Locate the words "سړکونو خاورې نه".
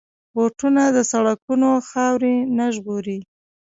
1.11-2.65